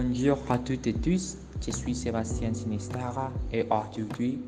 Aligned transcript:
Bonjour 0.00 0.38
à 0.48 0.58
toutes 0.58 0.86
et 0.86 0.92
tous, 0.92 1.38
je 1.60 1.72
suis 1.72 1.92
Sébastien 1.92 2.54
Sinistara 2.54 3.32
et 3.52 3.64
aujourd'hui, 3.64 4.38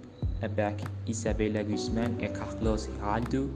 avec 0.43 0.85
Isabella 1.09 1.65
Guzman 1.65 2.13
et 2.21 2.29
Carlos 2.29 2.77
Giraldo, 2.77 3.51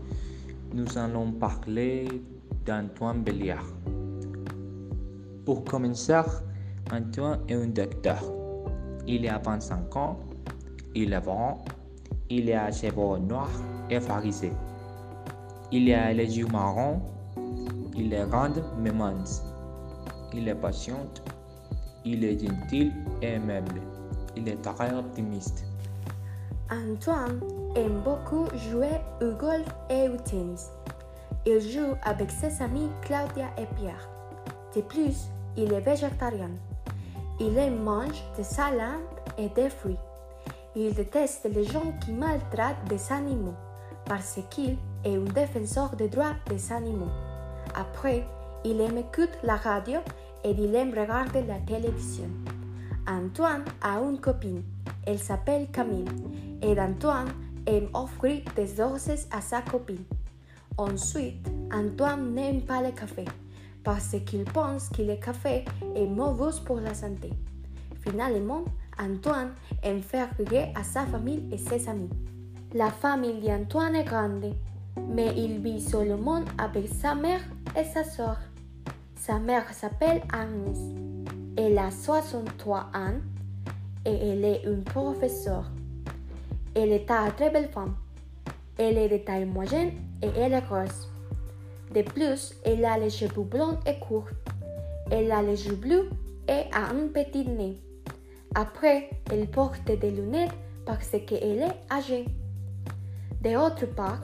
nous 0.72 0.98
allons 0.98 1.30
parler 1.30 2.08
d'Antoine 2.66 3.22
Béliard. 3.22 3.64
Pour 5.44 5.62
commencer, 5.62 6.20
Antoine 6.92 7.38
est 7.46 7.54
un 7.54 7.68
docteur. 7.68 8.24
Il 9.06 9.28
a 9.28 9.38
25 9.38 9.94
ans, 9.94 10.18
il 10.96 11.12
est 11.12 11.20
grand, 11.20 11.64
il 12.28 12.52
a 12.52 12.72
cheveux 12.72 13.20
noirs 13.20 13.62
et 13.88 14.00
farisés. 14.00 14.52
Il 15.70 15.94
a 15.94 16.12
les 16.12 16.38
yeux 16.38 16.48
marrons, 16.48 17.00
il 17.96 18.12
est 18.12 18.26
grand 18.26 18.50
mais 18.80 18.90
mince. 18.90 19.44
Il 20.36 20.48
est 20.48 20.56
patient, 20.56 21.06
il 22.04 22.24
est 22.24 22.38
gentil 22.38 22.92
et 23.22 23.34
aimable. 23.34 23.80
Il 24.36 24.48
est 24.48 24.60
très 24.62 24.92
optimiste. 24.92 25.64
Antoine 26.70 27.40
aime 27.76 28.00
beaucoup 28.04 28.46
jouer 28.70 29.00
au 29.22 29.32
golf 29.32 29.66
et 29.90 30.08
au 30.08 30.16
tennis. 30.16 30.70
Il 31.46 31.60
joue 31.60 31.94
avec 32.02 32.30
ses 32.30 32.62
amis 32.62 32.88
Claudia 33.02 33.48
et 33.58 33.66
Pierre. 33.76 34.08
De 34.74 34.80
plus, 34.80 35.28
il 35.56 35.72
est 35.72 35.80
végétarien. 35.80 36.50
Il 37.38 37.56
aime 37.58 37.82
manger 37.82 38.22
des 38.36 38.44
salades 38.44 39.00
et 39.38 39.48
des 39.50 39.68
fruits. 39.68 39.98
Il 40.74 40.94
déteste 40.94 41.48
les 41.52 41.64
gens 41.64 41.92
qui 42.04 42.12
maltraitent 42.12 42.84
des 42.88 43.12
animaux 43.12 43.54
parce 44.06 44.38
qu'il 44.50 44.76
est 45.04 45.16
un 45.16 45.20
défenseur 45.20 45.94
des 45.96 46.08
droits 46.08 46.34
des 46.48 46.72
animaux. 46.72 47.12
Après, 47.74 48.24
il 48.64 48.80
aime 48.80 48.98
écouter 48.98 49.38
la 49.42 49.56
radio 49.56 50.00
et 50.44 50.50
il 50.50 50.74
aime 50.74 50.90
regarder 50.90 51.42
la 51.42 51.58
télévision. 51.58 52.28
Antoine 53.06 53.64
a 53.82 54.00
une 54.00 54.20
copine. 54.20 54.62
Elle 55.06 55.18
s'appelle 55.18 55.68
Camille. 55.72 56.04
Et 56.62 56.78
Antoine 56.78 57.28
aime 57.66 57.88
offrir 57.94 58.42
des 58.56 58.82
roses 58.82 59.26
à 59.30 59.40
sa 59.40 59.62
copine. 59.62 60.04
Ensuite, 60.76 61.46
Antoine 61.72 62.34
n'aime 62.34 62.62
pas 62.62 62.82
le 62.82 62.92
café 62.92 63.24
parce 63.84 64.16
qu'il 64.24 64.44
pense 64.44 64.88
que 64.88 65.02
le 65.02 65.16
café 65.16 65.64
est 65.94 66.06
mauvais 66.06 66.56
pour 66.64 66.80
la 66.80 66.94
santé. 66.94 67.30
Finalement, 68.00 68.64
Antoine 68.98 69.52
aime 69.82 70.02
faire 70.02 70.30
rire 70.50 70.68
à 70.74 70.82
sa 70.82 71.04
famille 71.06 71.48
et 71.52 71.58
ses 71.58 71.88
amis. 71.88 72.10
La 72.72 72.90
famille 72.90 73.40
d'Antoine 73.40 73.94
est 73.96 74.04
grande, 74.04 74.54
mais 75.08 75.34
il 75.36 75.60
vit 75.60 75.80
seulement 75.80 76.42
avec 76.58 76.88
sa 76.88 77.14
mère 77.14 77.40
et 77.76 77.84
sa 77.84 78.04
soeur. 78.04 78.38
Sa 79.26 79.38
mère 79.38 79.72
s'appelle 79.72 80.20
Agnès. 80.34 80.76
Elle 81.56 81.78
a 81.78 81.90
63 81.90 82.90
ans 82.92 83.20
et 84.04 84.12
elle 84.12 84.44
est 84.44 84.64
une 84.64 84.84
professeure. 84.84 85.64
Elle 86.74 86.92
est 86.92 87.10
une 87.10 87.32
très 87.34 87.48
belle 87.48 87.70
femme. 87.70 87.94
Elle 88.76 88.98
est 88.98 89.08
de 89.08 89.16
taille 89.16 89.46
moyenne 89.46 89.92
et 90.20 90.28
elle 90.36 90.52
est 90.52 90.68
rose. 90.68 91.08
De 91.94 92.02
plus, 92.02 92.54
elle 92.66 92.84
a 92.84 92.98
les 92.98 93.08
cheveux 93.08 93.44
blonds 93.44 93.78
et 93.86 93.98
courts. 93.98 94.28
Elle 95.10 95.32
a 95.32 95.40
les 95.40 95.68
yeux 95.68 95.76
bleus 95.76 96.10
et 96.46 96.70
a 96.74 96.90
un 96.90 97.08
petit 97.08 97.48
nez. 97.48 97.80
Après, 98.54 99.08
elle 99.32 99.48
porte 99.48 99.86
des 99.86 100.10
lunettes 100.10 100.52
parce 100.84 101.16
qu'elle 101.26 101.62
est 101.62 101.76
âgée. 101.90 102.26
D'autre 103.40 103.86
part, 103.86 104.20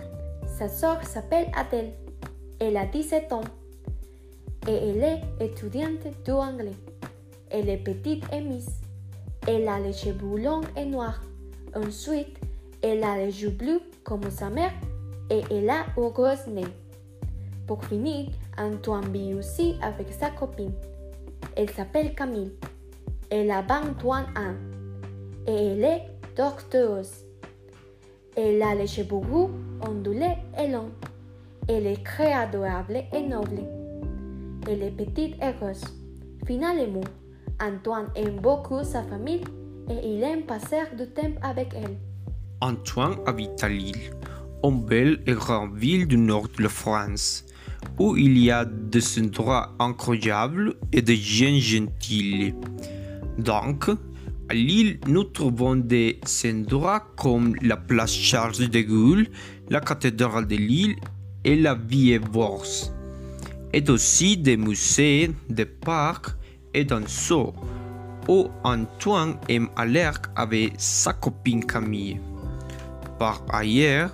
sa 0.58 0.68
sœur 0.68 1.02
s'appelle 1.04 1.50
Adèle. 1.56 1.94
Elle 2.58 2.76
a 2.76 2.84
17 2.84 3.32
ans 3.32 3.44
et 4.68 4.74
elle 4.74 5.02
est 5.02 5.44
étudiante 5.44 6.06
d'anglais. 6.24 6.76
Elle 7.50 7.68
est 7.68 7.78
petite 7.78 8.24
et 8.32 8.40
mince. 8.40 8.80
Elle 9.46 9.68
a 9.68 9.78
les 9.78 9.92
cheveux 9.92 10.38
longs 10.38 10.60
et 10.76 10.84
noirs. 10.84 11.22
Ensuite, 11.74 12.38
elle 12.82 13.02
a 13.02 13.16
les 13.16 13.42
yeux 13.42 13.50
bleus 13.50 13.80
comme 14.04 14.30
sa 14.30 14.50
mère 14.50 14.72
et 15.30 15.42
elle 15.50 15.70
a 15.70 15.86
un 15.96 16.08
gros 16.10 16.26
nez. 16.48 16.66
Pour 17.66 17.84
finir, 17.84 18.28
Antoine 18.58 19.12
vit 19.12 19.34
aussi 19.34 19.76
avec 19.82 20.12
sa 20.12 20.30
copine. 20.30 20.72
Elle 21.56 21.70
s'appelle 21.70 22.14
Camille. 22.14 22.52
Elle 23.30 23.50
a 23.50 23.62
21 23.62 24.22
ans 24.22 24.56
et 25.46 25.52
elle 25.52 25.84
est 25.84 26.02
docteuse. 26.36 27.24
Elle 28.36 28.62
a 28.62 28.74
les 28.74 28.86
cheveux 28.86 29.16
roux, 29.16 29.50
ondulés 29.86 30.36
et 30.58 30.68
longs. 30.68 30.90
Elle 31.68 31.86
est 31.86 32.04
très 32.04 32.32
adorable 32.32 33.04
et 33.12 33.22
noble. 33.22 33.79
Elle 34.68 34.82
est 34.82 34.90
petite 34.90 35.36
et 35.42 35.52
rose. 35.60 35.84
Finalement, 36.46 37.00
Antoine 37.60 38.08
aime 38.14 38.40
beaucoup 38.40 38.82
sa 38.84 39.02
famille 39.02 39.44
et 39.88 40.14
il 40.14 40.22
aime 40.22 40.42
passer 40.42 40.82
du 40.96 41.06
temps 41.08 41.34
avec 41.42 41.68
elle. 41.74 41.96
Antoine 42.60 43.16
habite 43.26 43.62
à 43.62 43.68
Lille, 43.68 44.10
une 44.62 44.82
belle 44.84 45.22
et 45.26 45.32
grande 45.32 45.76
ville 45.76 46.06
du 46.06 46.16
nord 46.16 46.48
de 46.56 46.64
la 46.64 46.68
France, 46.68 47.44
où 47.98 48.16
il 48.16 48.38
y 48.38 48.50
a 48.50 48.64
des 48.64 49.20
endroits 49.20 49.74
incroyables 49.78 50.74
et 50.92 51.02
des 51.02 51.16
gens 51.16 51.58
gentils. 51.58 52.54
Donc, 53.38 53.88
à 54.48 54.54
Lille, 54.54 54.98
nous 55.06 55.24
trouvons 55.24 55.76
des 55.76 56.20
endroits 56.44 57.06
comme 57.16 57.54
la 57.62 57.76
place 57.76 58.12
Charles 58.12 58.68
de 58.68 58.80
Gaulle, 58.80 59.26
la 59.68 59.80
cathédrale 59.80 60.46
de 60.46 60.56
Lille 60.56 60.96
et 61.44 61.56
la 61.56 61.74
Vieille 61.74 62.18
Bourse, 62.18 62.92
et 63.72 63.88
aussi 63.90 64.36
des 64.36 64.56
musées, 64.56 65.30
des 65.48 65.66
parcs 65.66 66.36
et 66.74 66.84
d'un 66.84 67.06
zoo 67.06 67.52
où 68.28 68.48
Antoine 68.64 69.36
aime 69.48 69.68
aller 69.76 70.08
avec 70.36 70.74
sa 70.78 71.12
copine 71.12 71.64
Camille. 71.64 72.20
Par 73.18 73.42
ailleurs, 73.52 74.10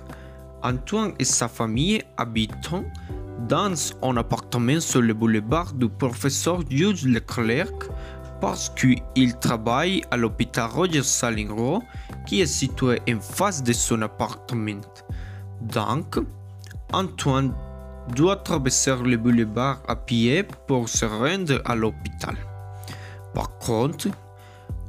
Antoine 0.63 1.13
et 1.19 1.23
sa 1.23 1.47
famille 1.47 2.01
habitent 2.17 2.71
dans 3.47 3.73
un 4.01 4.17
appartement 4.17 4.79
sur 4.79 5.01
le 5.01 5.13
boulevard 5.13 5.73
du 5.73 5.87
professeur 5.87 6.61
Jules 6.69 7.13
Leclerc 7.13 7.71
parce 8.41 8.69
qu'il 8.69 9.37
travaille 9.39 10.01
à 10.11 10.17
l'hôpital 10.17 10.69
Roger 10.69 11.03
Salingro 11.03 11.83
qui 12.25 12.41
est 12.41 12.45
situé 12.45 12.99
en 13.09 13.19
face 13.19 13.63
de 13.63 13.73
son 13.73 14.01
appartement. 14.01 14.81
Donc, 15.61 16.19
Antoine 16.91 17.53
doit 18.15 18.37
traverser 18.37 18.95
le 19.03 19.17
boulevard 19.17 19.81
à 19.87 19.95
pied 19.95 20.43
pour 20.67 20.89
se 20.89 21.05
rendre 21.05 21.61
à 21.65 21.75
l'hôpital. 21.75 22.35
Par 23.33 23.57
contre, 23.59 24.09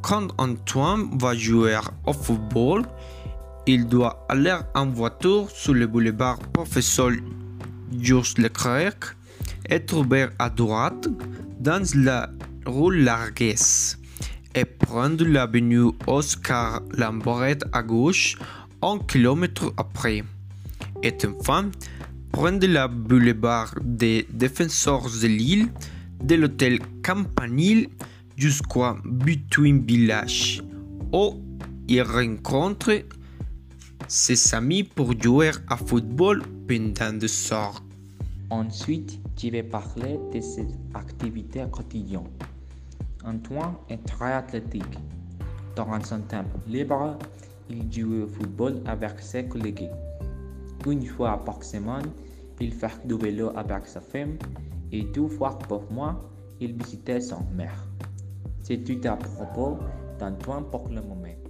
quand 0.03 0.29
Antoine 0.39 1.19
va 1.19 1.35
jouer 1.35 1.79
au 2.07 2.13
football, 2.13 2.85
il 3.67 3.87
doit 3.87 4.25
aller 4.29 4.57
en 4.75 4.87
voiture 4.87 5.51
sur 5.51 5.75
le 5.75 5.87
boulevard 5.87 6.39
Professeur 6.53 7.11
Georges 8.01 8.39
Leclerc 8.39 9.17
et 9.69 9.85
trouver 9.85 10.29
à 10.39 10.49
droite 10.49 11.09
dans 11.61 11.87
la 11.95 12.31
rue 12.65 13.03
Larguesse 13.03 13.99
et 14.55 14.65
prendre 14.65 15.25
l'avenue 15.25 15.91
Oscar 16.07 16.81
Lambret 16.97 17.59
à 17.73 17.83
gauche 17.83 18.39
un 18.83 18.99
kilomètre 18.99 19.73
après. 19.77 20.25
Et 21.03 21.15
enfin, 21.27 21.71
prendre 22.33 22.67
le 22.67 22.87
boulevard 22.89 23.75
des 23.83 24.27
défenseurs 24.31 25.05
de 25.23 25.27
l'île 25.27 25.69
de 26.23 26.35
l'hôtel 26.35 26.79
Campanile 27.03 27.89
jusqu'à 28.37 28.97
Between 29.05 29.85
Village 29.85 30.63
où 31.13 31.41
il 31.89 32.03
rencontre 32.03 33.03
ses 34.07 34.55
amis 34.55 34.85
pour 34.85 35.21
jouer 35.21 35.51
à 35.69 35.77
football 35.77 36.43
pendant 36.67 37.19
deux 37.19 37.53
heures. 37.53 37.83
Ensuite, 38.51 39.21
je 39.41 39.49
vais 39.51 39.63
parler 39.63 40.19
de 40.33 40.41
ses 40.41 40.67
activités 40.95 41.65
quotidiennes. 41.71 42.29
Antoine 43.25 43.75
est 43.89 44.05
très 44.07 44.33
athlétique. 44.33 44.99
Durant 45.77 46.03
son 46.03 46.21
temps 46.23 46.45
libre, 46.67 47.19
il 47.71 47.93
joue 47.93 48.25
au 48.25 48.27
football 48.27 48.81
avec 48.87 49.21
ses 49.21 49.45
collègues. 49.47 49.91
Une 50.87 51.05
fois 51.07 51.45
par 51.45 51.63
semaine, 51.63 52.11
il 52.61 52.73
fait 52.73 53.07
du 53.07 53.17
vélo 53.17 53.51
avec 53.57 53.87
sa 53.87 54.01
femme 54.01 54.39
et 54.93 55.03
deux 55.03 55.29
fois 55.29 55.59
par 55.69 55.83
mois, 55.91 56.21
il 56.61 56.73
visitait 56.73 57.21
son 57.21 57.45
mère. 57.55 57.85
C'est 58.63 58.85
tout 58.85 59.01
à 59.09 59.17
propos 59.17 59.79
d'Antoine 60.19 60.65
pour 60.71 60.89
le 60.89 61.03
moment. 61.03 61.48